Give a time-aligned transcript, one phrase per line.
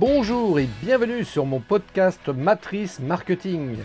[0.00, 3.78] Bonjour et bienvenue sur mon podcast Matrice Marketing.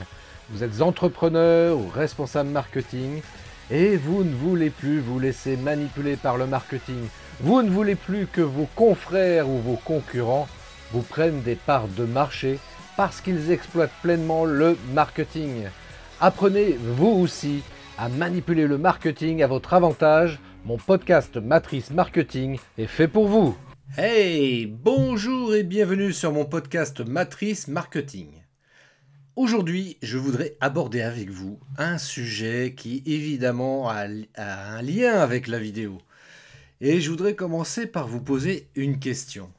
[0.52, 3.24] Vous êtes entrepreneur ou responsable marketing
[3.72, 7.08] et vous ne voulez plus vous laisser manipuler par le marketing.
[7.40, 10.48] Vous ne voulez plus que vos confrères ou vos concurrents
[10.92, 12.60] vous prennent des parts de marché
[12.96, 15.64] parce qu'ils exploitent pleinement le marketing.
[16.22, 17.64] Apprenez vous aussi
[17.98, 20.38] à manipuler le marketing à votre avantage.
[20.64, 23.58] Mon podcast Matrice Marketing est fait pour vous.
[23.96, 28.42] Hey, bonjour et bienvenue sur mon podcast Matrice Marketing.
[29.36, 35.60] Aujourd'hui, je voudrais aborder avec vous un sujet qui évidemment a, un lien avec la
[35.60, 36.00] vidéo.
[36.82, 39.52] Et je voudrais commencer par vous poser une question.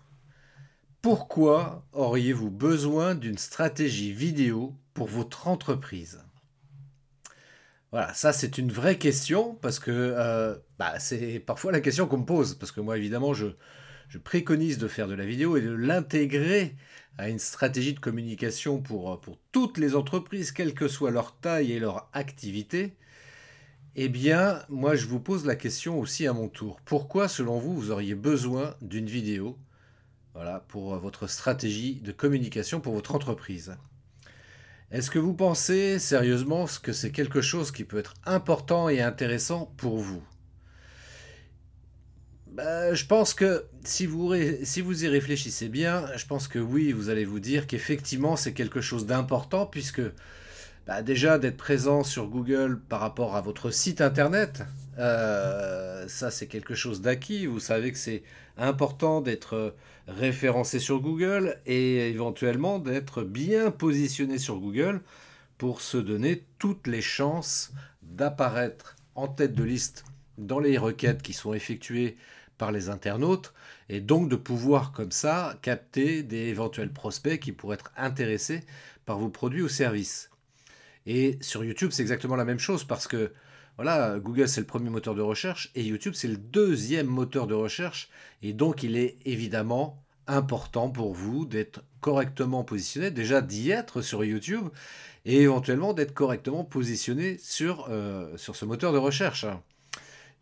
[1.01, 6.25] Pourquoi auriez-vous besoin d'une stratégie vidéo pour votre entreprise?
[7.93, 12.19] Voilà, ça c'est une vraie question parce que euh, bah, c'est parfois la question qu'on
[12.19, 12.55] me pose.
[12.55, 13.47] Parce que moi évidemment je,
[14.09, 16.77] je préconise de faire de la vidéo et de l'intégrer
[17.19, 21.73] à une stratégie de communication pour, pour toutes les entreprises, quelle que soit leur taille
[21.73, 22.97] et leur activité.
[23.97, 26.81] Eh bien, moi je vous pose la question aussi à mon tour.
[26.85, 29.57] Pourquoi selon vous vous auriez besoin d'une vidéo
[30.35, 33.77] voilà, pour votre stratégie de communication pour votre entreprise?
[34.91, 39.73] Est-ce que vous pensez sérieusement que c'est quelque chose qui peut être important et intéressant
[39.77, 40.23] pour vous?
[42.55, 46.93] Bah, Je pense que si vous, si vous y réfléchissez bien, je pense que oui,
[46.93, 50.03] vous allez vous dire qu'effectivement c'est quelque chose d'important puisque
[50.87, 54.63] bah, déjà d'être présent sur Google par rapport à votre site internet,
[54.99, 57.47] euh, ça c'est quelque chose d'acquis.
[57.47, 58.23] Vous savez que c'est
[58.57, 59.75] important d'être
[60.07, 65.01] référencé sur Google et éventuellement d'être bien positionné sur Google
[65.59, 70.05] pour se donner toutes les chances d'apparaître en tête de liste
[70.39, 72.17] dans les requêtes qui sont effectuées
[72.59, 73.53] par les internautes
[73.89, 78.63] et donc de pouvoir comme ça capter des éventuels prospects qui pourraient être intéressés
[79.05, 80.31] par vos produits ou services.
[81.07, 83.33] Et sur YouTube, c'est exactement la même chose parce que
[83.77, 87.55] voilà, Google c'est le premier moteur de recherche et YouTube c'est le deuxième moteur de
[87.55, 88.09] recherche
[88.43, 94.25] et donc il est évidemment important pour vous d'être correctement positionné, déjà d'y être sur
[94.25, 94.69] YouTube
[95.25, 99.47] et éventuellement d'être correctement positionné sur, euh, sur ce moteur de recherche.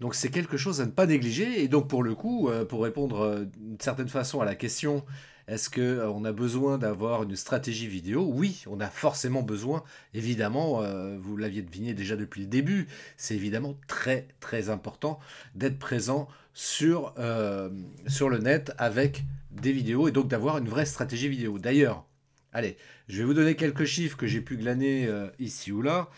[0.01, 2.83] Donc c'est quelque chose à ne pas négliger et donc pour le coup, euh, pour
[2.83, 5.05] répondre euh, d'une certaine façon à la question
[5.49, 8.29] est-ce qu'on euh, a besoin d'avoir une stratégie vidéo?
[8.33, 9.83] Oui, on a forcément besoin.
[10.15, 10.83] Évidemment,
[11.19, 12.87] vous l'aviez deviné déjà depuis le début,
[13.17, 15.19] c'est évidemment très très important
[15.57, 21.59] d'être présent sur le net avec des vidéos et donc d'avoir une vraie stratégie vidéo.
[21.59, 22.07] D'ailleurs,
[22.53, 22.77] allez,
[23.09, 25.11] je vais vous donner quelques chiffres que j'ai pu glaner
[25.41, 26.09] ici ou là.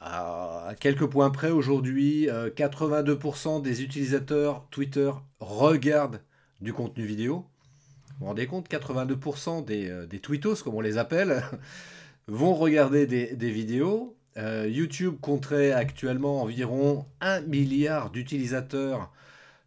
[0.00, 5.10] À quelques points près, aujourd'hui, 82% des utilisateurs Twitter
[5.40, 6.20] regardent
[6.60, 7.44] du contenu vidéo.
[8.18, 11.42] Vous vous rendez compte 82% des, euh, des tweetos, comme on les appelle,
[12.26, 14.16] vont regarder des, vidéos.
[14.36, 19.12] Euh, YouTube compterait actuellement environ 1 milliard d'utilisateurs,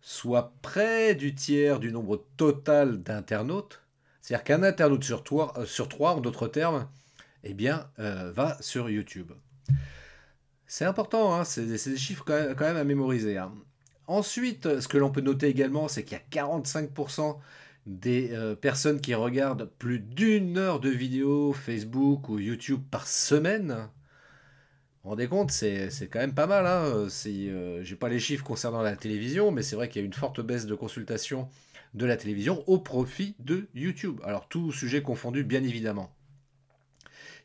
[0.01, 3.81] soit près du tiers du nombre total d'internautes.
[4.21, 6.89] C'est-à-dire qu'un internaute euh, sur trois, en d'autres termes,
[7.43, 9.31] eh bien, va sur YouTube.
[10.73, 13.37] C'est important, hein, c'est des chiffres quand même, à mémoriser.
[13.37, 13.51] Hein.
[14.07, 17.35] Ensuite, ce que l'on peut noter également, c'est qu'il y a 45%
[17.87, 23.71] des euh, personnes qui regardent plus d'une heure de vidéo Facebook ou YouTube par semaine.
[23.73, 23.79] Vous
[25.03, 26.65] vous rendez compte, c'est, quand même pas mal.
[26.65, 30.05] Hein euh, j'ai pas les chiffres concernant la télévision, mais c'est vrai qu'il y a
[30.05, 31.49] une forte baisse de consultation
[31.95, 34.21] de la télévision au profit de YouTube.
[34.23, 36.15] Alors tout sujet confondu, bien évidemment.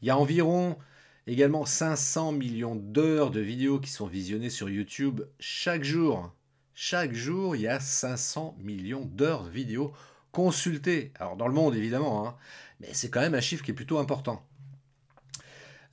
[0.01, 0.79] Il y a environ
[1.27, 6.33] également 500 millions d'heures de vidéos qui sont visionnées sur YouTube chaque jour.
[6.75, 9.93] Chaque jour, il y a 500 millions d'heures de vidéos
[10.31, 11.13] consultés.
[11.19, 12.37] Alors dans le monde évidemment, hein,
[12.81, 14.43] mais c'est quand même un chiffre qui est plutôt important.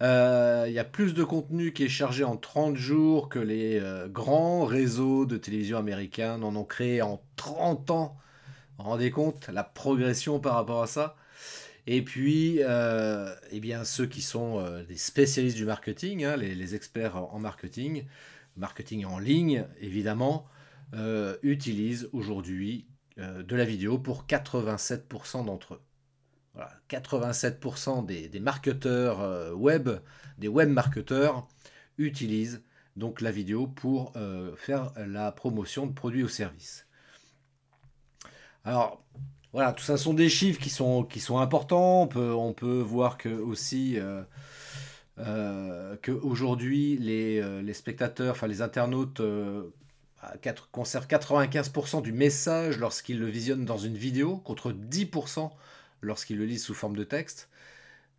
[0.01, 3.79] Euh, il y a plus de contenu qui est chargé en 30 jours que les
[3.79, 8.17] euh, grands réseaux de télévision américains n'en ont créé en 30 ans.
[8.77, 11.15] Vous vous rendez compte la progression par rapport à ça?
[11.85, 17.17] Et puis, euh, eh bien, ceux qui sont des spécialistes du marketing, hein, les, experts
[17.17, 18.05] en marketing,
[18.55, 20.47] marketing en ligne évidemment,
[21.43, 22.85] utilisent aujourd'hui
[23.19, 25.81] euh, de la vidéo pour 87% d'entre eux.
[26.89, 29.89] 87% des, marketeurs euh, web,
[30.39, 31.47] des web marketeurs,
[31.99, 32.63] utilisent
[32.95, 36.87] donc la vidéo pour euh, faire la promotion de produits ou services.
[38.63, 39.03] Alors,
[39.53, 41.07] voilà, tout ça sont des chiffres qui sont,
[41.37, 42.09] importants.
[42.15, 43.97] On peut, voir que aussi
[46.01, 49.21] qu'aujourd'hui, les, les, spectateurs, enfin les internautes
[50.71, 55.51] conserve 95% du message lorsqu'il le visionne dans une vidéo, contre 10%
[56.01, 57.49] lorsqu'ils le lisent sous forme de texte.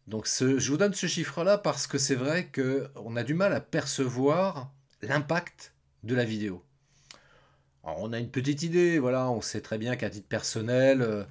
[0.06, 3.60] Donc je vous donne ce chiffre-là parce que c'est vrai qu'on a du mal à
[3.60, 4.70] percevoir
[5.02, 5.72] l'impact
[6.02, 6.62] de la vidéo.
[7.84, 11.24] On a une petite idée, voilà, on sait très bien qu'à titre personnel, euh,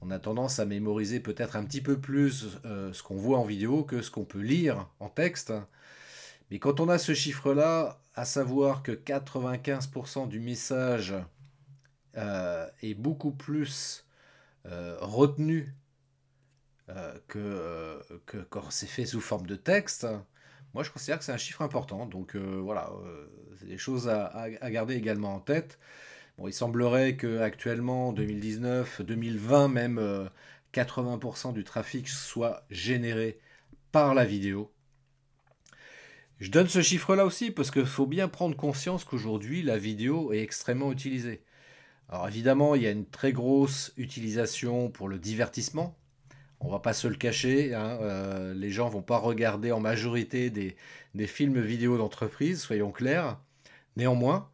[0.00, 3.44] on a tendance à mémoriser peut-être un petit peu plus euh, ce qu'on voit en
[3.44, 5.52] vidéo que ce qu'on peut lire en texte.
[6.50, 11.14] Mais quand on a ce chiffre-là, à savoir que 95% du message
[12.16, 14.04] euh, est beaucoup plus
[15.00, 15.74] retenu
[17.26, 20.06] que, que, quand c'est fait sous forme de texte,
[20.74, 22.06] moi je considère que c'est un chiffre important.
[22.06, 22.90] Donc voilà,
[23.58, 25.78] c'est des choses à, garder également en tête.
[26.38, 30.28] Bon, il semblerait qu'actuellement, 2019, 2020 même,
[30.72, 33.40] 80% euh, du trafic soit généré
[33.90, 34.72] par la vidéo.
[36.38, 40.40] Je donne ce chiffre-là aussi parce qu'il faut bien prendre conscience qu'aujourd'hui, la vidéo est
[40.40, 41.42] extrêmement utilisée.
[42.08, 45.97] Alors évidemment, il y a une très grosse utilisation pour le divertissement.
[46.60, 50.50] On va pas se le cacher, hein, euh, les gens vont pas regarder en majorité
[50.50, 50.76] des,
[51.26, 53.38] films vidéo d'entreprise, soyons clairs.
[53.96, 54.50] Néanmoins,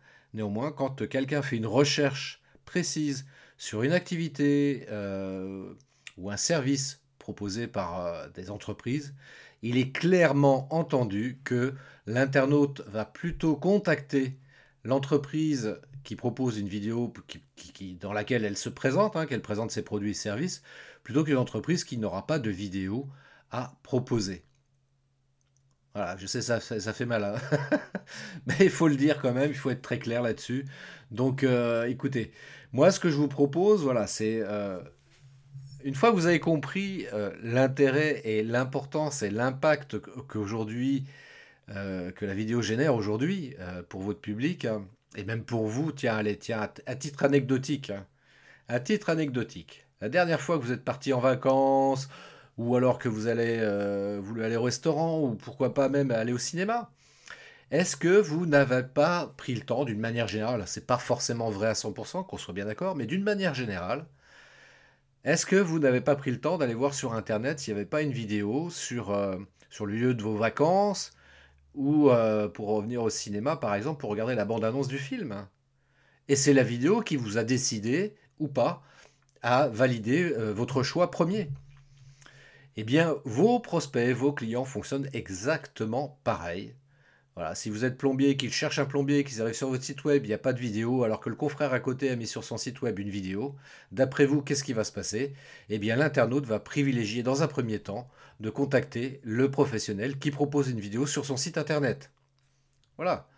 [0.77, 5.73] quand quelqu'un fait une recherche précise sur une activité euh,
[6.19, 9.15] ou un service proposé par euh, des entreprises,
[9.63, 11.75] il est clairement entendu que
[12.07, 14.37] l'internaute va plutôt contacter
[14.85, 17.13] l'entreprise qui propose une vidéo
[17.99, 20.63] dans laquelle elle se présente, hein, qu'elle présente ses produits et services,
[21.05, 23.09] plutôt qu'une entreprise qui n'aura pas de vidéo
[23.51, 24.45] à proposer.
[25.95, 27.23] Voilà, je sais, ça, ça, fait mal.
[27.23, 27.37] Hein.
[28.47, 30.65] Mais il faut le dire quand même, il faut être très clair là-dessus.
[31.13, 32.33] Donc, euh, écoutez,
[32.73, 34.41] moi, ce que je vous propose, voilà, c'est.
[34.43, 34.81] Euh,
[35.85, 42.63] une fois que vous avez compris euh, l'intérêt et l'importance et l'impact que la vidéo
[42.63, 43.55] génère aujourd'hui
[43.89, 44.87] pour votre public, hein,
[45.17, 48.07] et même pour vous, tiens, allez, tiens, à, titre anecdotique, hein,
[48.69, 52.09] à titre anecdotique, la dernière fois que vous êtes parti en vacances,
[52.57, 56.39] ou alors que vous allez, euh, aller au restaurant, ou pourquoi pas même aller au
[56.39, 56.91] cinéma.
[57.71, 61.69] Est-ce que vous n'avez pas pris le temps, d'une manière générale, c'est pas forcément vrai
[61.69, 64.07] à 100%, qu'on soit bien d'accord, mais d'une manière générale,
[65.25, 67.89] est-ce que vous n'avez pas pris le temps d'aller voir sur Internet s'il n'y avait
[67.89, 69.37] pas une vidéo sur, euh,
[69.71, 71.13] sur le lieu de vos vacances,
[71.75, 75.47] ou euh, pour revenir au cinéma, par exemple, pour regarder la bande-annonce du film?
[76.29, 78.83] Et c'est la vidéo qui vous a décidé, ou pas,
[79.45, 81.49] à valider votre choix premier
[82.77, 86.75] eh bien, vos prospects, vos clients fonctionnent exactement pareil.
[87.37, 90.25] Voilà, si vous êtes plombier, qu'ils cherchent un plombier, qu'ils arrivent sur votre site web,
[90.25, 92.45] il n'y a pas de vidéo, alors que le confrère à côté a mis sur
[92.45, 93.57] son site web une vidéo,
[93.93, 95.35] d'après vous, qu'est-ce qui va se passer?
[95.69, 98.09] Eh bien, l'internaute va privilégier dans un premier temps
[98.41, 102.13] de contacter le professionnel qui propose une vidéo sur son site internet.
[102.97, 103.29] Voilà.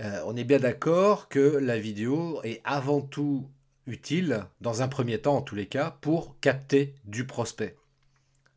[0.00, 3.48] Euh, on est bien d'accord que la vidéo est avant tout
[3.88, 7.76] utile, dans un premier temps en tous les cas, pour capter du prospect.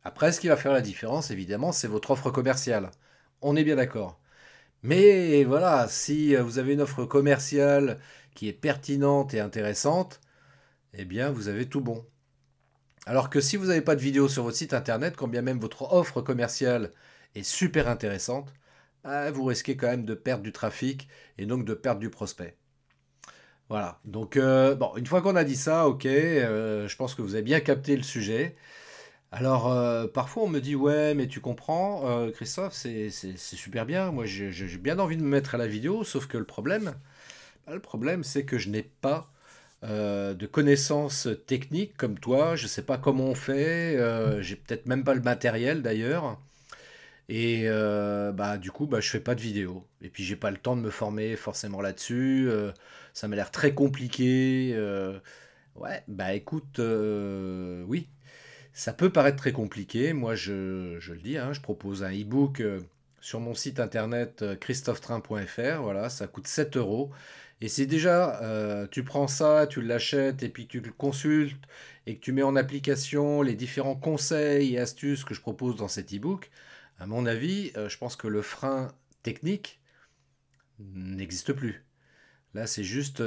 [0.04, 2.90] Après, ce qui va faire la différence, évidemment, c'est votre offre commerciale.
[3.40, 4.20] On est bien d'accord.
[4.82, 8.00] Mais voilà, si vous avez une offre commerciale
[8.34, 10.20] qui est pertinente et intéressante,
[10.94, 12.04] eh bien, vous avez tout bon.
[13.06, 15.58] Alors que si vous n'avez pas de vidéo sur votre site internet, quand bien même
[15.60, 16.92] votre offre commerciale
[17.34, 18.52] est super intéressante,
[19.04, 21.08] ah, vous risquez quand même de perdre du trafic
[21.38, 22.56] et donc de perdre du prospect.
[23.72, 27.22] Voilà, donc euh, bon, une fois qu'on a dit ça, ok, euh, je pense que
[27.22, 28.54] vous avez bien capté le sujet.
[29.32, 33.08] Alors, euh, parfois on me dit, ouais, mais tu comprends, Christophe, c'est
[33.38, 34.12] super bien.
[34.12, 36.92] Moi, j'ai bien envie de me mettre à la vidéo, sauf que le problème,
[37.66, 39.30] bah, le problème, c'est que je n'ai pas
[39.82, 42.56] de connaissances techniques comme toi.
[42.56, 43.96] Je ne sais pas comment on fait.
[44.42, 46.38] j'ai peut-être même pas le matériel d'ailleurs.
[47.28, 47.66] Et
[48.34, 49.86] bah, du coup, bah, je fais pas de vidéo.
[50.02, 52.48] Et puis, j'ai pas le temps de me former forcément là-dessus.
[53.14, 54.76] ça m'a l'air très compliqué.
[55.76, 58.08] ouais, bah écoute, oui,
[58.72, 60.12] ça peut paraître très compliqué.
[60.12, 62.80] Moi, je, le dis, hein, je propose un e-book euh,
[63.20, 65.82] sur mon site internet euh, christophetrain.fr.
[65.82, 67.10] Voilà, ça coûte 7 euros.
[67.60, 71.62] Et c'est déjà, euh, tu prends ça, tu l'achètes et puis tu le consultes
[72.06, 75.86] et que tu mets en application les différents conseils et astuces que je propose dans
[75.86, 76.50] cet e-book,
[77.02, 78.88] à mon avis, je pense que le frein
[79.22, 79.80] technique
[80.78, 81.84] n'existe plus.
[82.54, 83.22] Là, c'est juste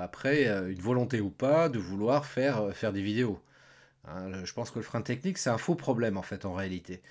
[0.00, 3.40] après une volonté ou pas de vouloir faire, faire des vidéos.
[4.06, 7.02] Hein, je pense que le frein technique, c'est un faux problème en fait en réalité.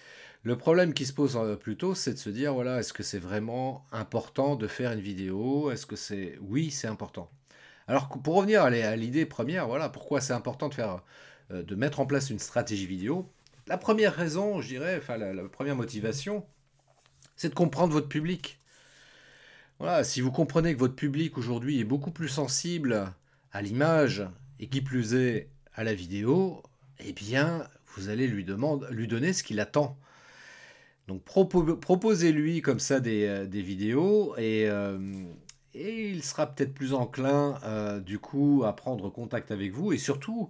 [0.43, 3.19] Le problème qui se pose euh, plutôt, c'est de se dire voilà, est-ce que c'est
[3.19, 5.71] vraiment important de faire une vidéo?
[5.71, 7.29] Est-ce que c'est oui, c'est important.
[7.87, 11.03] Alors pour revenir à l'idée première, voilà, pourquoi c'est important de faire,
[11.51, 13.29] euh, de mettre en place une stratégie vidéo?
[13.67, 16.45] La première raison, je dirais, enfin la, première motivation,
[17.35, 18.59] c'est de comprendre votre public.
[19.79, 23.11] Voilà, si vous comprenez que votre public aujourd'hui est beaucoup plus sensible
[23.51, 24.23] à l'image
[24.59, 26.61] et qui plus est à la vidéo,
[26.99, 29.97] eh bien, vous allez lui, demander, lui donner ce qu'il attend.
[31.07, 34.97] Donc proposez-lui comme ça des, euh, vidéos et, euh,
[35.73, 39.97] et, il sera peut-être plus enclin euh, du coup à prendre contact avec vous et
[39.97, 40.49] surtout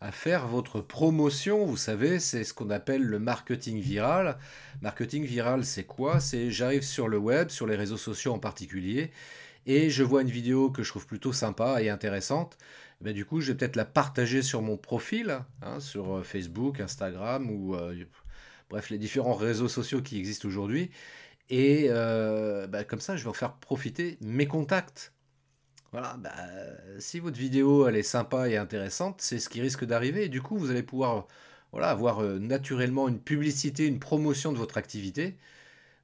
[0.00, 1.64] à faire votre promotion.
[1.64, 4.38] Vous savez, c'est ce qu'on appelle le marketing viral.
[4.82, 6.20] Marketing viral, c'est quoi?
[6.20, 9.10] C'est j'arrive sur le web, sur les réseaux sociaux en particulier,
[9.66, 12.56] et je vois une vidéo que je trouve plutôt sympa et intéressante.
[13.04, 17.50] Eh du coup, je vais peut-être la partager sur mon profil, hein, sur Facebook, Instagram
[17.50, 17.76] ou
[18.70, 20.90] bref, les différents réseaux sociaux qui existent aujourd'hui.
[21.50, 25.12] Et euh, bah, comme ça, je vais en faire profiter mes contacts.
[25.92, 26.32] Voilà, bah,
[26.98, 30.24] si votre vidéo elle est sympa et intéressante, c'est ce qui risque d'arriver.
[30.24, 31.26] Et du coup, vous allez pouvoir
[31.72, 35.36] voilà, avoir euh, naturellement une publicité, une promotion de votre activité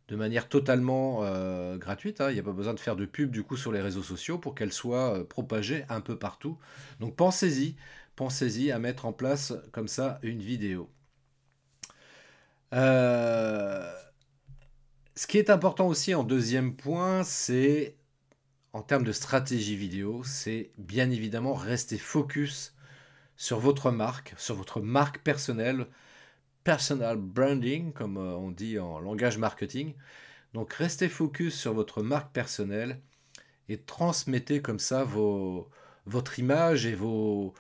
[0.09, 2.21] de manière totalement euh, gratuite.
[2.21, 2.31] Hein.
[2.31, 4.39] Il n'y a pas besoin de faire de pub du coup sur les réseaux sociaux
[4.39, 6.59] pour qu'elle soit propagée un peu partout.
[7.01, 7.77] Donc pensez-y,
[8.17, 10.91] pensez-y à mettre en place comme ça une vidéo.
[12.73, 13.93] Euh,
[15.15, 17.97] ce qui est important aussi en deuxième point, c'est
[18.77, 22.75] en termes de stratégie vidéo, c'est bien évidemment rester focus
[23.35, 25.87] sur votre marque, sur votre marque personnelle,
[26.63, 29.95] personal branding, comme euh, on dit en langage marketing.
[30.53, 33.01] Donc restez focus sur votre marque personnelle
[33.71, 35.07] et transmettez comme ça
[36.05, 37.55] votre image et vos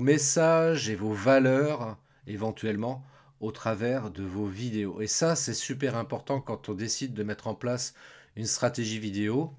[0.00, 1.96] messages et vos valeurs
[2.26, 3.04] éventuellement
[3.38, 5.00] au travers de vos vidéos.
[5.00, 7.94] Et ça, c'est super important quand on décide de mettre en place
[8.34, 9.54] une stratégie vidéo.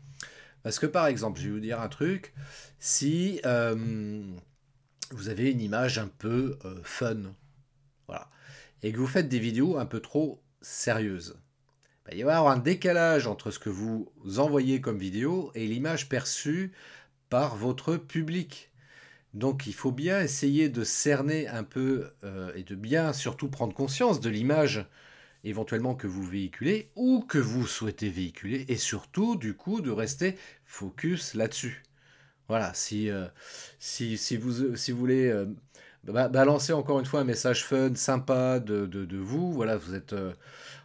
[0.67, 2.33] Parce que par exemple, je vais vous dire un truc,
[2.77, 4.21] si euh,
[5.12, 7.33] vous avez une image un peu euh, fun,
[8.05, 8.29] voilà,
[8.83, 11.39] et que vous faites des vidéos un peu trop sérieuses,
[12.05, 15.65] bah, il va y avoir un décalage entre ce que vous envoyez comme vidéo et
[15.65, 16.74] l'image perçue
[17.29, 18.69] par votre public.
[19.33, 23.74] Donc il faut bien essayer de cerner un peu euh, et de bien surtout prendre
[23.74, 24.86] conscience de l'image
[25.44, 30.38] éventuellement que vous véhiculez ou que vous souhaitez véhiculer et surtout du coup de rester
[30.65, 31.84] focus là-dessus.
[32.48, 33.27] Voilà, si, euh,
[33.79, 35.46] si, si, vous, si vous voulez euh,
[36.03, 40.15] balancer encore une fois un message fun, sympa de, de, vous, voilà, vous êtes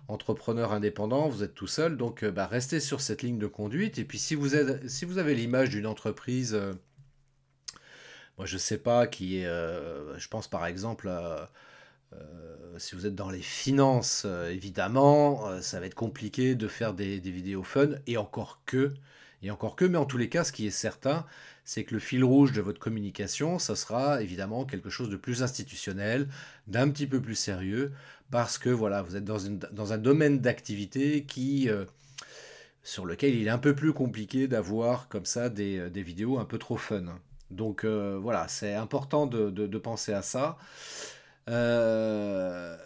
[0.08, 4.04] entrepreneur indépendant, vous êtes tout seul, donc bah, restez sur cette ligne de conduite et
[4.04, 6.58] puis si vous, êtes, si vous avez l'image d'une entreprise
[8.38, 9.46] moi, je sais pas qui est.
[9.46, 11.08] Euh, je pense par exemple.
[12.12, 16.94] Euh, si vous êtes dans les finances, euh, évidemment, ça va être compliqué de faire
[16.94, 18.92] des, vidéos fun, et encore que,
[19.42, 21.26] et encore que, mais en tous les cas, ce qui est certain,
[21.64, 25.42] c'est que le fil rouge de votre communication, ça sera évidemment quelque chose de plus
[25.42, 26.28] institutionnel,
[26.66, 27.92] d'un petit peu plus sérieux,
[28.30, 31.68] parce que voilà, vous êtes dans, un domaine d'activité qui,
[32.82, 36.58] sur lequel il est un peu plus compliqué d'avoir comme ça des, vidéos un peu
[36.58, 37.04] trop fun.
[37.50, 40.56] Donc euh, voilà, c'est important de, penser à ça.
[41.48, 42.76] Euh,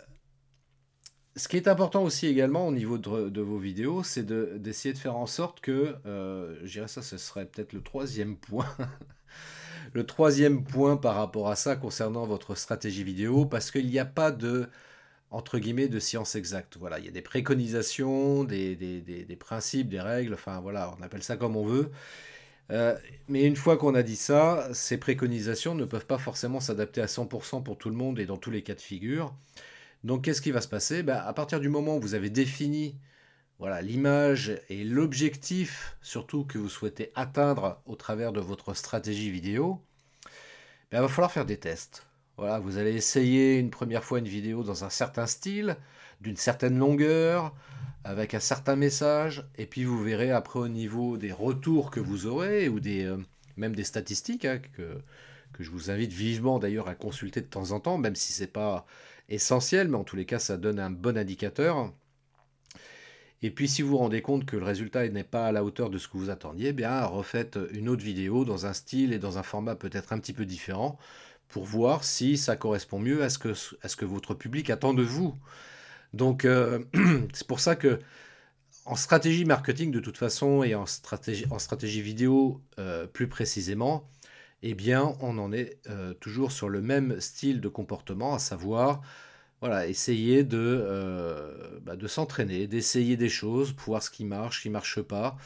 [1.36, 5.16] ce qui est important aussi également au niveau de, vos vidéos, c'est d'essayer de, faire
[5.16, 8.66] en sorte que, euh, je dirais ça, ce serait peut-être le troisième point.
[9.92, 14.06] le troisième point par rapport à ça concernant votre stratégie vidéo, parce qu'il n'y a
[14.06, 14.68] pas de
[15.30, 16.76] entre guillemets de science exacte.
[16.78, 21.22] Voilà, il y a des préconisations, des, des principes, des règles, enfin voilà, on appelle
[21.22, 21.90] ça comme on veut.
[22.72, 22.96] Euh,
[23.28, 27.06] mais une fois qu'on a dit ça, ces préconisations ne peuvent pas forcément s'adapter à
[27.06, 29.34] 100% pour tout le monde et dans tous les cas de figure.
[30.04, 31.02] Donc qu'est-ce qui va se passer?
[31.02, 32.96] Ben, À partir du moment où vous avez défini
[33.58, 39.80] voilà, l'image et l'objectif surtout que vous souhaitez atteindre au travers de votre stratégie vidéo,
[40.90, 42.06] ben, il va falloir faire des tests.
[42.36, 45.76] Voilà, vous allez essayer une première fois une vidéo dans un certain style,
[46.20, 47.54] d'une certaine longueur,
[48.06, 52.26] avec un certain message, et puis vous verrez après au niveau des retours que vous
[52.26, 53.16] aurez, ou des, euh,
[53.56, 55.00] même des statistiques, hein, que,
[55.58, 58.46] je vous invite vivement d'ailleurs à consulter de temps en temps, même si ce n'est
[58.46, 58.86] pas
[59.28, 61.92] essentiel, mais en tous les cas ça donne un bon indicateur.
[63.42, 65.88] Et puis si vous vous rendez compte que le résultat n'est pas à la hauteur
[65.90, 69.18] de ce que vous attendiez, eh bien refaites une autre vidéo dans un style et
[69.18, 70.98] dans un format peut-être un petit peu différent
[71.48, 74.92] pour voir si ça correspond mieux à ce que, à ce que votre public attend
[74.92, 75.34] de vous.
[76.14, 76.80] Donc, euh,
[77.32, 77.98] c'est pour ça que
[78.84, 84.08] en stratégie marketing, de toute façon, et en stratégie, vidéo euh, plus précisément,
[84.62, 89.02] eh bien, on en est euh, toujours sur le même style de comportement, à savoir,
[89.60, 94.74] voilà, essayer de, bah, s'entraîner, d'essayer des choses, voir ce qui marche, ce qui ne
[94.74, 95.36] marche pas.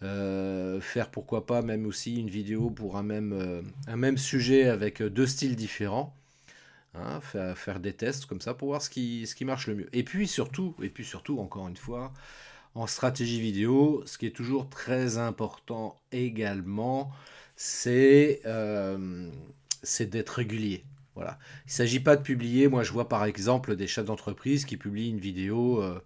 [0.00, 6.17] faire pourquoi pas même aussi une vidéo pour un même sujet avec deux styles différents.
[7.04, 9.88] Hein, faire, des tests comme ça pour voir ce qui, ce qui marche le mieux.
[9.92, 12.12] Et puis surtout, et puis surtout, encore une fois,
[12.74, 17.10] en stratégie vidéo, ce qui est toujours très important également,
[17.56, 19.28] c'est euh,
[20.00, 20.84] d'être régulier.
[21.14, 21.38] Voilà.
[21.64, 24.76] Il ne s'agit pas de publier, moi je vois par exemple des chefs d'entreprise qui
[24.76, 26.00] publient une vidéo euh,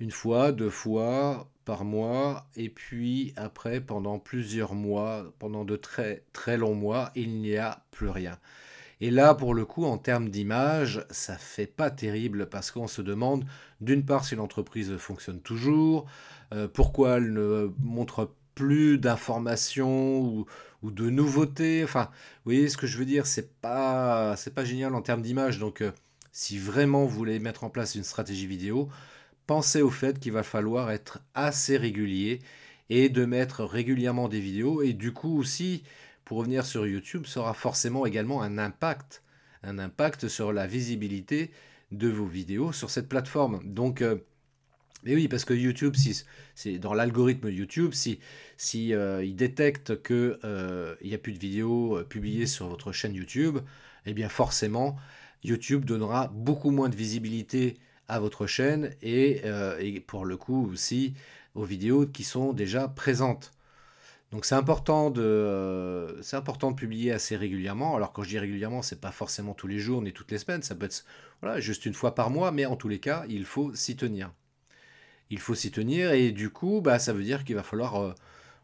[0.00, 6.22] une fois, deux fois par mois, et puis après pendant plusieurs mois, pendant de très
[6.32, 8.38] très longs mois, il n'y a plus rien.
[9.00, 13.02] Et là, pour le coup, en termes d'image, ça fait pas terrible parce qu'on se
[13.02, 13.44] demande,
[13.80, 16.06] d'une part, si l'entreprise fonctionne toujours,
[16.52, 20.46] euh, pourquoi elle ne montre plus d'informations ou,
[20.82, 21.84] de nouveautés.
[21.84, 22.04] Enfin,
[22.44, 25.58] vous voyez ce que je veux dire, c'est pas, c'est pas génial en termes d'image.
[25.58, 25.92] Donc, euh,
[26.32, 28.88] si vraiment vous voulez mettre en place une stratégie vidéo,
[29.46, 32.40] pensez au fait qu'il va falloir être assez régulier
[32.90, 34.82] et de mettre régulièrement des vidéos.
[34.82, 35.82] Et du coup aussi,
[36.28, 39.22] pour revenir sur YouTube, aura forcément également un impact,
[39.62, 41.50] un impact sur la visibilité
[41.90, 43.62] de vos vidéos sur cette plateforme.
[43.64, 44.16] Donc, euh,
[45.06, 48.20] oui, parce que YouTube, si, c'est dans l'algorithme YouTube, si,
[48.58, 53.14] si euh, il détecte qu'il euh, n'y a plus de vidéos publiées sur votre chaîne
[53.14, 53.60] YouTube,
[54.04, 54.96] eh bien forcément,
[55.44, 59.40] YouTube donnera beaucoup moins de visibilité à votre chaîne et
[60.06, 61.14] pour le coup aussi
[61.54, 63.50] aux vidéos qui sont déjà présentes.
[64.30, 67.96] Donc c'est important de euh, c'est important de publier assez régulièrement.
[67.96, 70.62] Alors quand je dis régulièrement, c'est pas forcément tous les jours ni toutes les semaines,
[70.62, 71.04] ça peut être
[71.40, 74.32] voilà, juste une fois par mois, mais en tous les cas, il faut s'y tenir.
[75.30, 78.14] Il faut s'y tenir et du coup, bah, ça veut dire qu'il va falloir euh,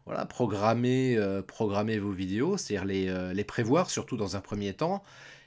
[0.05, 5.03] voilà, programmer, euh, programmer vos vidéos, c'est-à-dire les, les, prévoir, surtout dans un premier temps.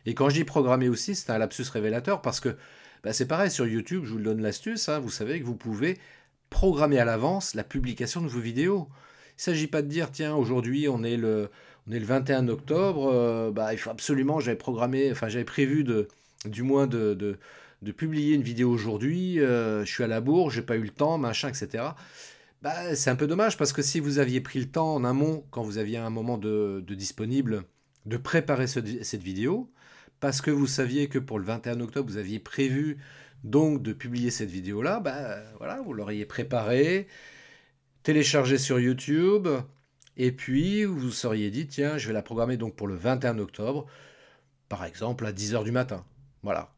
[0.07, 2.57] Et quand je dis programmer aussi, c'est un lapsus révélateur parce que
[3.05, 5.99] bah, c'est pareil sur YouTube, je vous donne l'astuce, hein, vous savez que vous pouvez
[6.51, 8.89] programmer à l'avance la publication de vos vidéos.
[9.39, 11.49] Il ne s'agit pas de dire, tiens, aujourd'hui, on, est le,
[11.89, 15.85] on est le 21 octobre, euh, bah, il faut absolument, j'avais programmé, enfin, j'avais prévu
[15.85, 16.09] de,
[16.45, 20.63] du moins de, de, publier une vidéo aujourd'hui, euh, je suis à la bourre, j'ai
[20.63, 21.85] pas eu le temps, machin, etc.
[22.63, 25.45] Bah, c'est un peu dommage parce que si vous aviez pris le temps en amont,
[25.53, 27.63] quand vous aviez un moment de, disponible,
[28.07, 29.71] de préparer cette vidéo,
[30.19, 32.99] parce que vous saviez que pour le 21 octobre, vous aviez prévu
[33.45, 37.07] donc de publier cette vidéo-là, bah, voilà, vous l'auriez préparée,
[38.09, 39.49] télécharger sur YouTube.
[40.17, 43.39] Et puis, vous vous seriez dit, tiens, je vais la programmer donc pour le 21
[43.39, 43.85] octobre,
[44.71, 46.07] par exemple à 10h du matin.
[46.43, 46.73] Voilà.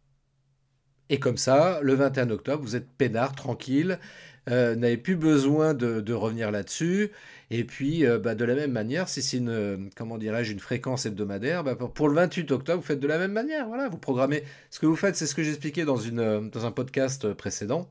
[1.08, 4.00] Et comme ça, le 21 octobre, vous êtes peinard, tranquille,
[4.48, 7.12] euh, n'avez plus besoin de, revenir là-dessus.
[7.52, 11.06] Et puis, euh, bah, de la même manière, si c'est une, comment dirais-je, une fréquence
[11.06, 13.68] hebdomadaire, bah, pour le 28 octobre, vous faites de la même manière.
[13.68, 14.42] Voilà, vous programmez.
[14.70, 15.98] Ce que vous faites, c'est ce que j'expliquais dans,
[16.40, 17.88] dans un podcast précédent.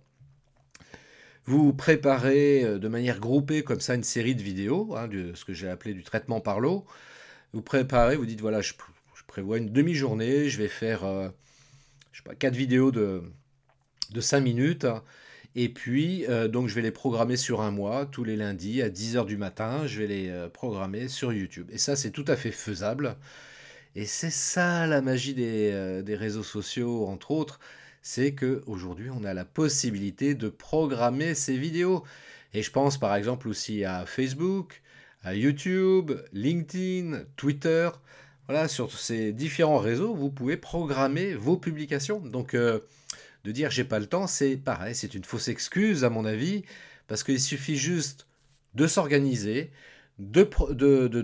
[1.49, 5.45] Vous préparez euh, de manière groupée comme ça une série de vidéos, hein, de ce
[5.45, 6.85] que j'ai appelé du traitement par l'eau.
[7.53, 8.73] Vous préparez, vous dites voilà, je,
[9.25, 11.27] prévois une demi-journée, je vais faire euh,
[12.13, 13.23] sais pas, 4 vidéos de,
[14.11, 14.85] de 5 minutes.
[15.55, 18.89] Et puis, euh, donc, je vais les programmer sur un mois, tous les lundis à
[18.89, 19.87] 10h du matin.
[19.87, 21.67] Je vais les programmer sur YouTube.
[21.71, 23.15] Et ça, c'est tout à fait faisable.
[23.95, 27.59] Et c'est ça la magie des, des réseaux sociaux, entre autres
[28.11, 32.03] c'est qu'aujourd'hui, on a la possibilité de programmer ces vidéos.
[32.55, 34.81] Et je pense par exemple aussi à Facebook,
[35.21, 37.87] à YouTube, LinkedIn, Twitter.
[38.47, 42.19] Voilà, sur ces différents réseaux, vous pouvez programmer vos publications.
[42.19, 42.79] Donc, euh,
[43.43, 46.63] de dire j'ai pas le temps, c'est pareil, c'est une fausse excuse à mon avis,
[47.07, 48.25] parce qu'il suffit juste
[48.73, 49.69] de s'organiser,
[50.17, 50.41] de,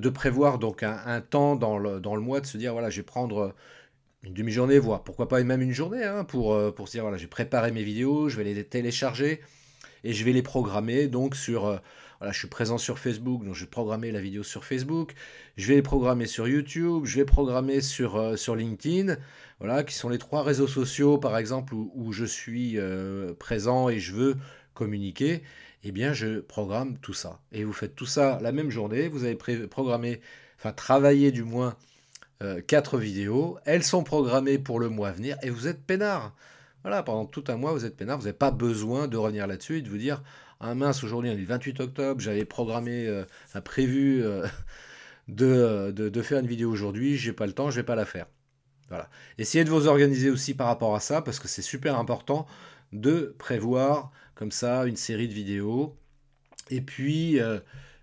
[0.09, 3.03] prévoir donc un, temps dans le, dans le, mois, de se dire voilà, je vais
[3.03, 3.55] prendre
[4.25, 7.17] une demi-journée, voire pourquoi pas même une journée, hein, pour, euh, pour se dire voilà,
[7.17, 9.39] j'ai préparé mes vidéos, je vais les télécharger
[10.03, 11.07] et je vais les programmer.
[11.07, 11.77] Donc sur, euh,
[12.19, 15.13] voilà, je suis présent sur Facebook, donc je vais programmer la vidéo sur Facebook,
[15.57, 19.15] je vais les programmer sur YouTube, je vais programmer sur, euh, LinkedIn,
[19.59, 22.77] voilà, qui sont les trois réseaux sociaux par exemple où, je suis
[23.39, 24.35] présent et je veux
[24.73, 25.43] communiquer.
[25.87, 27.39] Eh bien, je programme tout ça.
[27.51, 29.07] Et vous faites tout ça la même journée.
[29.07, 30.19] Vous avez programmé,
[30.57, 31.75] enfin travaillé du moins
[32.43, 33.57] euh, quatre vidéos.
[33.65, 36.35] Elles sont programmées pour le mois à venir et vous êtes peinard.
[36.81, 38.17] Voilà, pendant tout un mois, vous êtes peinard.
[38.17, 40.21] Vous n'avez pas besoin de revenir là-dessus et de vous dire
[40.59, 43.23] Ah mince, aujourd'hui on est le 28 octobre, j'avais programmé, euh,
[43.63, 44.45] prévu euh,
[45.29, 48.25] de, de, faire une vidéo aujourd'hui, j'ai pas le temps, je vais pas la faire.
[48.89, 49.09] Voilà.
[49.37, 52.45] Essayez de vous organiser aussi par rapport à ça parce que c'est super important
[52.91, 55.97] de prévoir comme ça une série de vidéos.
[56.69, 57.39] Et puis,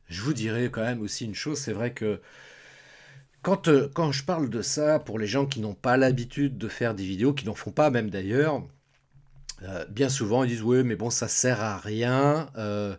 [0.09, 2.21] je vous dirais quand même aussi une chose, c'est vrai que
[3.48, 6.94] euh, quand, je parle de ça, pour les gens qui n'ont pas l'habitude de faire
[6.94, 8.62] des vidéos, qui n'en font pas même d'ailleurs,
[9.62, 12.50] euh, bien souvent ils disent oui mais bon ça sert à rien.
[12.57, 12.96] Euh,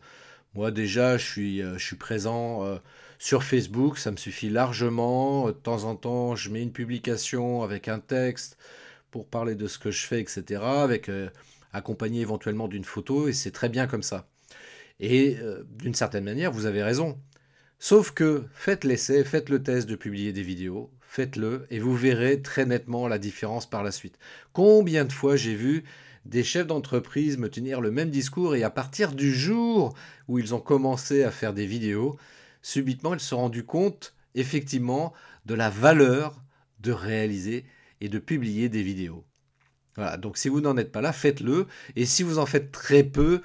[0.54, 1.26] moi déjà je
[1.78, 2.80] suis, présent
[3.20, 5.48] sur Facebook, ça me suffit largement.
[5.48, 8.58] De temps en temps je mets une publication avec un texte
[9.12, 10.62] pour parler de ce que je fais, etc.
[10.64, 11.10] Avec
[11.74, 14.28] accompagné éventuellement d'une photo et c'est très bien comme ça.
[15.00, 17.18] Et d'une certaine manière vous avez raison.
[17.86, 22.42] Sauf que faites l'essai, faites le test de publier des vidéos, faites-le et vous verrez
[22.42, 24.18] très nettement la différence par la suite.
[24.54, 25.84] Combien de fois j'ai vu
[26.24, 29.98] des chefs d'entreprise me tenir le même discours et à partir du jour
[30.30, 32.18] où ils ont commencé à faire des vidéos,
[32.62, 35.12] subitement ils se sont rendus compte effectivement
[35.46, 36.42] de la valeur
[36.80, 37.66] de réaliser
[38.00, 39.26] et de publier des vidéos.
[39.98, 41.68] Voilà, donc si vous n'en êtes pas là, faites-le.
[41.98, 43.42] Et si vous en faites très peu,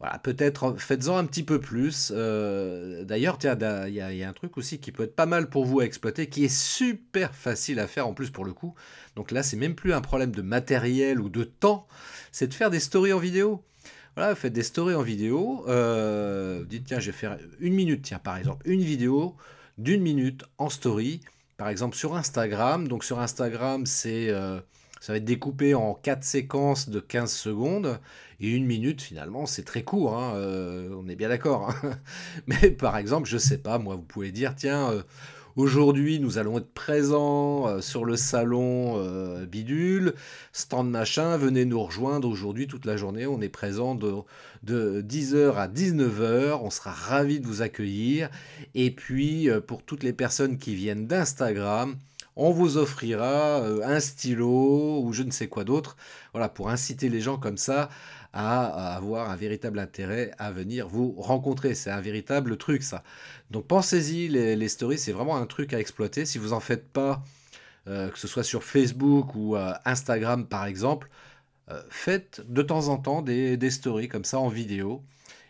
[0.00, 2.12] voilà, peut-être faites-en un petit peu plus.
[2.14, 5.80] Euh, d'ailleurs, il y, a un truc aussi qui peut être pas mal pour vous
[5.80, 8.74] à exploiter, qui est super facile à faire en plus pour le coup.
[9.16, 11.88] Donc là, c'est même plus un problème de matériel ou de temps,
[12.30, 13.64] c'est de faire des stories en vidéo.
[14.16, 15.64] Voilà, faites des stories en vidéo.
[15.68, 19.36] Euh, dites, tiens, je vais faire une minute, tiens, par exemple, une vidéo
[19.78, 21.20] d'une minute en story,
[21.56, 22.86] par exemple sur Instagram.
[22.86, 23.84] Donc sur Instagram.
[24.06, 24.60] Euh,
[25.00, 28.00] ça va être découpé en quatre séquences de 15 secondes.
[28.40, 30.16] Et une minute, finalement, c'est très court.
[30.16, 31.70] Hein, euh, on est bien d'accord.
[31.70, 31.98] Hein.
[32.46, 35.02] Mais par exemple, je sais pas, moi, vous pouvez dire, tiens, euh,
[35.56, 39.02] aujourd'hui, nous allons être présents euh, sur le salon
[39.46, 40.14] bidule,
[40.52, 43.26] stand machin, venez nous rejoindre aujourd'hui toute la journée.
[43.26, 44.14] On est présent de,
[44.62, 46.60] de 10h à 19h.
[46.62, 48.30] On sera ravis de vous accueillir.
[48.76, 51.96] Et puis, pour toutes les personnes qui viennent d'Instagram,
[52.38, 55.96] on vous offrira euh, un stylo ou je ne sais quoi d'autre,
[56.32, 57.90] voilà, pour inciter les gens comme ça
[58.32, 61.74] à, avoir un véritable intérêt à venir vous rencontrer.
[61.74, 63.02] C'est un véritable truc, ça.
[63.50, 66.24] Donc pensez-y, les, stories, c'est vraiment un truc à exploiter.
[66.24, 67.24] Si vous en faites pas,
[67.88, 71.10] euh, que ce soit sur Facebook ou euh, Instagram par exemple,
[71.90, 75.02] faites de temps en temps des, stories comme ça en vidéo.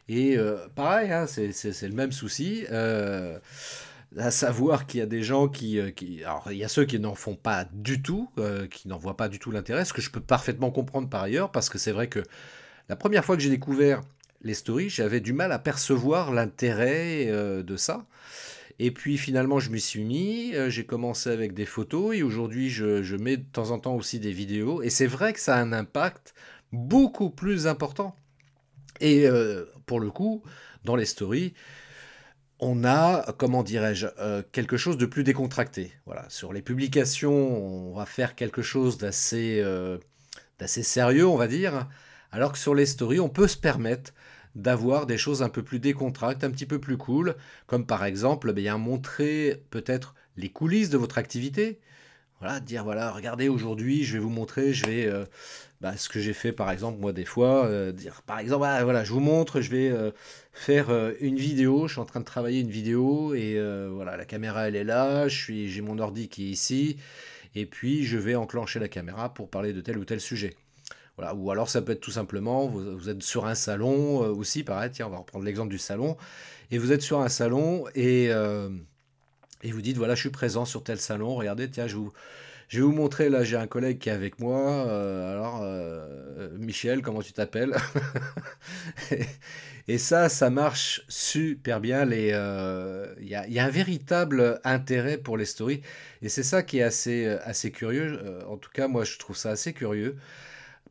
[0.09, 0.37] Et
[0.75, 2.65] pareil, hein, c'est le même souci
[4.17, 6.85] à savoir qu'il y a des gens qui, euh, qui, Alors, il y a ceux
[6.85, 9.93] qui n'en font pas du tout, euh, qui n'en voient pas du tout l'intérêt, ce
[9.93, 12.23] que je peux parfaitement comprendre par ailleurs, parce que c'est vrai que
[12.89, 14.01] la première fois que j'ai découvert
[14.43, 18.07] les stories, j'avais du mal à percevoir l'intérêt euh, de ça.
[18.79, 23.03] Et puis finalement, je m'y suis mis, j'ai commencé avec des photos, et aujourd'hui, je,
[23.03, 25.61] je, mets de temps en temps aussi des vidéos, et c'est vrai que ça a
[25.61, 26.33] un impact
[26.73, 28.15] beaucoup plus important.
[29.01, 29.27] Et
[29.87, 30.45] pour le coup,
[30.85, 31.55] dans les stories,
[32.61, 35.93] on a, comment dirais-je, euh, quelque chose de plus décontracté.
[36.07, 39.99] Voilà, sur les publications, on va faire quelque chose d'assez, euh,
[40.59, 41.89] d'assez sérieux, on va dire,
[42.33, 44.13] alors que sur les stories, on peut se permettre
[44.55, 48.49] d'avoir des choses un peu plus décontractes, un petit peu plus cool, comme par exemple,
[48.51, 51.79] eh bien, montrer peut-être les coulisses de votre activité,
[52.41, 55.25] voilà, dire voilà, regardez aujourd'hui, je vais vous montrer, je vais euh,
[55.81, 58.85] bah, ce que j'ai fait par exemple moi des fois, euh, dire par exemple ah,
[58.85, 60.13] voilà, je vous montre, je vais euh,
[60.53, 64.69] faire une vidéo, je suis en train de travailler une vidéo et voilà, la caméra
[64.69, 66.97] elle est là, je suis j'ai mon ordi qui est ici
[67.57, 70.55] et puis je vais enclencher la caméra pour parler de tel ou tel sujet.
[71.17, 74.63] Voilà, ou alors ça peut être tout simplement, vous, vous êtes sur un salon aussi,
[74.63, 76.17] pareil, tiens, on va reprendre l'exemple du salon,
[76.71, 78.31] et vous êtes sur un salon et
[79.63, 82.13] et vous dites voilà je suis présent sur tel salon regardez tiens je vous
[82.69, 86.51] je vais vous montrer là j'ai un collègue qui est avec moi euh, alors euh,
[86.59, 87.75] Michel comment tu t'appelles
[89.89, 95.47] et, ça ça marche super bien euh, il y, a, un véritable intérêt pour les
[95.47, 95.81] stories.
[96.21, 99.51] Et c'est ça qui est assez assez curieux en tout cas moi je trouve ça
[99.51, 100.17] assez curieux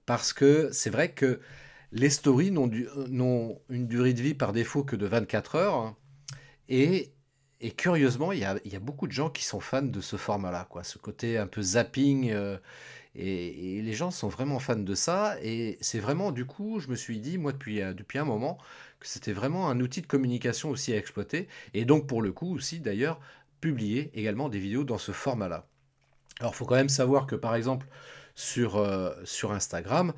[0.08, 1.39] parce que c'est vrai que
[1.91, 5.95] les stories n'ont une durée de vie par défaut que de 24 heures
[6.69, 7.12] et
[7.60, 10.84] et curieusement, il y a, beaucoup de gens qui sont fans de ce format-là, quoi.
[10.84, 12.30] Ce côté un peu zapping.
[12.32, 12.58] Euh,
[13.15, 15.38] et, les gens sont vraiment fans de ça.
[15.41, 18.60] Et c'est vraiment, du coup, je me suis dit, moi, depuis, euh, depuis un moment,
[19.00, 21.48] que c'était vraiment un outil de communication aussi à exploiter.
[21.74, 23.20] Et donc, pour le coup, aussi, d'ailleurs,
[23.60, 25.65] publier également des vidéos dans ce format-là.
[26.39, 27.88] Alors, il faut quand même savoir que, par exemple,
[28.36, 30.13] sur, euh, sur Instagram,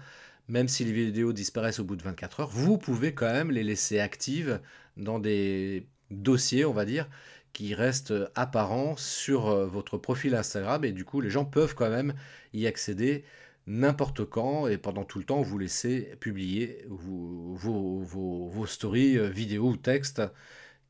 [0.49, 3.63] même si les vidéos disparaissent au bout de 24 heures, vous pouvez quand même les
[3.63, 4.59] laisser actives
[4.97, 7.07] dans des dossier, on va dire,
[7.53, 11.89] qui reste apparent sur euh, votre profil Instagram et du coup les gens peuvent quand
[11.89, 12.13] même
[12.53, 13.23] y accéder
[13.67, 19.69] n'importe quand et pendant tout le temps vous laissez publier vos, vos, stories euh, vidéos
[19.69, 20.21] ou textes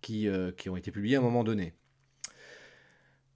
[0.02, 1.74] qui, euh, qui, ont été publiés à un moment donné.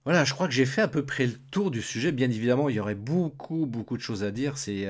[0.04, 2.12] Voilà, je crois que j'ai fait à peu près le tour du sujet.
[2.12, 4.58] Bien évidemment, il y aurait beaucoup, beaucoup de choses à dire.
[4.58, 4.86] C'est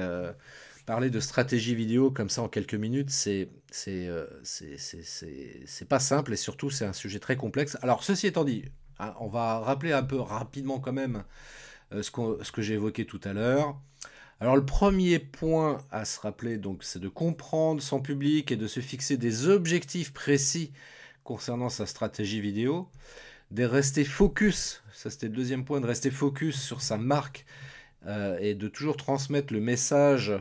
[0.86, 3.48] parler de stratégie vidéo comme ça en quelques minutes, c'est
[3.88, 7.76] euh, c'est pas simple et surtout c'est un sujet très complexe.
[7.82, 8.64] Alors ceci étant dit,
[8.98, 11.24] hein, on va rappeler un peu rapidement quand même
[11.92, 12.10] euh, ce,
[12.42, 13.78] ce, que j'ai évoqué tout à l'heure.
[14.40, 18.66] Alors le premier point à se rappeler donc c'est de comprendre son public et de
[18.66, 20.72] se fixer des objectifs précis
[21.22, 22.88] concernant sa stratégie vidéo,
[23.50, 27.46] de rester focus, ça c'était le deuxième point, de rester focus sur sa marque
[28.06, 30.32] euh, et de toujours transmettre le message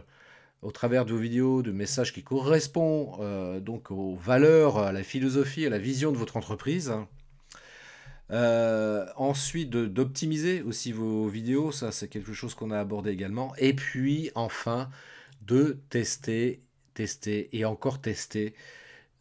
[0.64, 5.04] au travers de vos vidéos de messages qui correspondent euh, donc aux valeurs, à la
[5.04, 6.94] philosophie, à la vision de votre entreprise.
[8.32, 13.54] Euh, ensuite, d'optimiser aussi vos vidéos, ça c'est quelque chose qu'on a abordé également.
[13.58, 14.90] Et puis enfin,
[15.42, 16.62] de tester,
[16.94, 18.56] tester et encore tester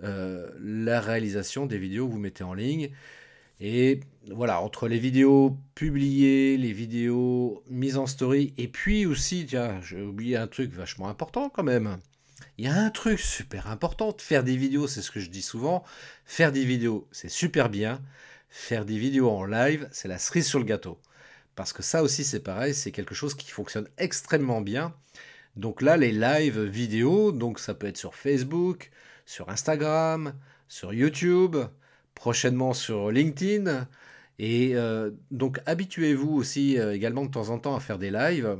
[0.02, 2.90] euh, la réalisation des vidéos que vous mettez en ligne.
[3.60, 9.80] Et voilà, entre les vidéos publiées, les vidéos mises en story, et puis aussi, tiens,
[9.82, 11.98] j'ai oublié un truc vachement important quand même.
[12.58, 15.42] Il y a un truc super important, faire des vidéos, c'est ce que je dis
[15.42, 15.84] souvent.
[16.24, 18.00] Faire des vidéos, c'est super bien.
[18.50, 21.00] Faire des vidéos en live, c'est la cerise sur le gâteau.
[21.54, 24.94] Parce que ça aussi, c'est pareil, c'est quelque chose qui fonctionne extrêmement bien.
[25.56, 28.90] Donc là, les live vidéos, donc ça peut être sur Facebook,
[29.26, 30.34] sur Instagram,
[30.68, 31.56] sur YouTube,
[32.14, 33.87] prochainement sur LinkedIn.
[34.38, 38.59] Et euh, donc habituez-vous aussi euh, également de temps en temps à faire des lives.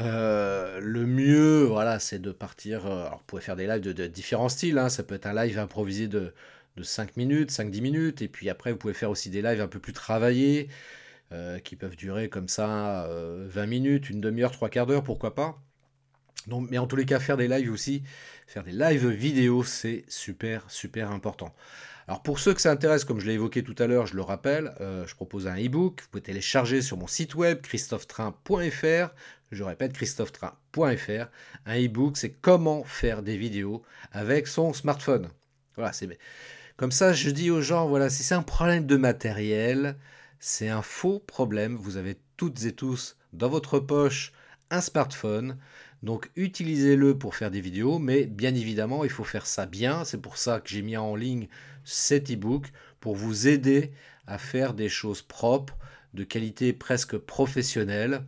[0.00, 2.86] Euh, le mieux, voilà, c'est de partir.
[2.86, 4.78] alors, vous pouvez faire des lives de, différents styles.
[4.78, 4.88] Hein.
[4.88, 6.32] Ça peut être un live improvisé de,
[6.76, 8.22] de 5 minutes, 5-10 minutes.
[8.22, 10.68] Et puis après, vous pouvez faire aussi des lives un peu plus travaillés,
[11.64, 15.60] qui peuvent durer comme ça 20 minutes, une demi-heure, trois quarts d'heure, pourquoi pas.
[16.46, 18.02] Mais en tous les cas, faire des lives aussi,
[18.46, 21.54] faire des lives vidéo, c'est super, super important.
[22.06, 24.22] Alors pour ceux que ça intéresse, comme je l'ai évoqué tout à l'heure, je le
[24.22, 26.00] rappelle, euh, je propose un e-book.
[26.00, 29.14] Vous pouvez télécharger sur mon site web christophetrain.fr.
[29.50, 31.26] Je répète, christophetrain.fr.
[31.66, 35.28] Un e-book, c'est comment faire des vidéos avec son smartphone.
[35.76, 36.18] Voilà, c'est
[36.78, 37.12] comme ça.
[37.12, 39.96] Je dis aux gens, voilà, si c'est un problème de matériel,
[40.40, 41.76] c'est un faux problème.
[41.76, 44.32] Vous avez toutes et tous dans votre poche
[44.70, 45.58] un smartphone.
[46.02, 50.04] Donc utilisez-le pour faire des vidéos, mais bien évidemment, il faut faire ça bien.
[50.04, 51.48] C'est pour ça que j'ai mis en ligne
[51.84, 53.90] cet e-book pour vous aider
[54.26, 55.76] à faire des choses propres,
[56.14, 58.24] de qualité presque professionnelle,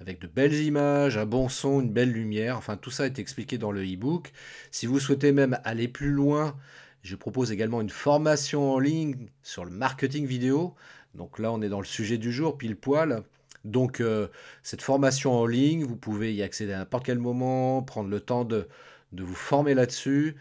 [0.00, 2.56] avec de belles images, un bon son, une belle lumière.
[2.58, 4.32] Enfin, tout ça est expliqué dans le e-book.
[4.70, 6.56] Si vous souhaitez même aller plus loin,
[7.02, 10.74] je propose également une formation en ligne sur le marketing vidéo.
[11.14, 13.22] Donc là, on est dans le sujet du jour, pile poil.
[13.64, 14.28] Donc euh,
[14.62, 18.44] cette formation en ligne, vous pouvez y accéder à n'importe quel moment, prendre le temps
[18.44, 18.68] de,
[19.12, 20.36] vous former là-dessus.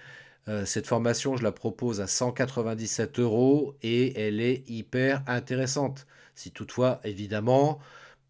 [0.47, 6.05] Euh, cette formation, je la propose à 197 euros et elle est hyper intéressante.
[6.35, 7.79] Si toutefois, évidemment,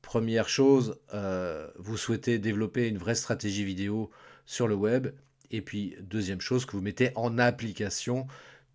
[0.02, 4.12] première chose, euh, vous souhaitez développer une vraie stratégie vidéo
[4.46, 5.08] sur le web.
[5.50, 8.28] Et puis, deuxième chose, que vous mettez en application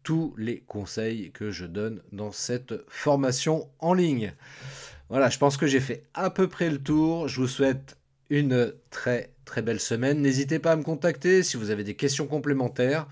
[0.03, 4.33] tous les conseils que je donne dans cette formation en ligne.
[5.11, 7.29] Voilà, je pense que j'ai fait à peu près le tour.
[7.29, 7.97] Je vous souhaite
[8.31, 10.21] une très très belle semaine.
[10.21, 13.07] N'hésitez pas à me contacter si vous avez des questions complémentaires.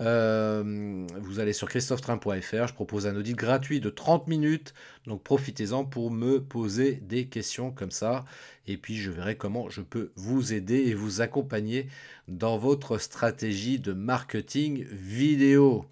[0.00, 2.66] Euh, vous allez sur christophetrain.fr.
[2.66, 4.74] Je propose un audit gratuit de 30 minutes.
[5.06, 8.26] Donc profitez-en pour me poser des questions comme ça.
[8.66, 11.88] Et puis je verrai comment je peux vous aider et vous accompagner
[12.28, 15.86] dans votre stratégie de marketing vidéo.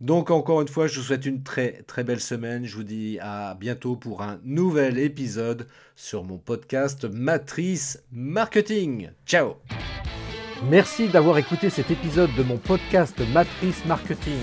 [0.00, 2.64] Donc encore une fois, je vous souhaite une très très belle semaine.
[2.64, 9.10] Je vous dis à bientôt pour un nouvel épisode sur mon podcast Matrice Marketing.
[9.26, 9.56] Ciao
[10.70, 14.40] Merci d'avoir écouté cet épisode de mon podcast Matrice Marketing.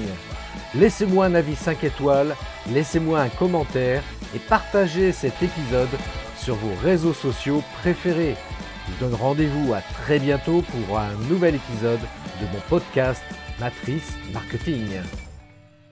[0.76, 2.36] Laissez-moi un avis 5 étoiles,
[2.72, 4.04] laissez-moi un commentaire
[4.36, 5.90] et partagez cet épisode
[6.38, 8.36] sur vos réseaux sociaux préférés.
[8.88, 13.24] Je vous donne rendez-vous à très bientôt pour un nouvel épisode de mon podcast
[13.60, 15.02] Matrice Marketing.